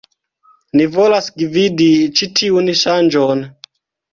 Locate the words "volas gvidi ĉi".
0.95-2.31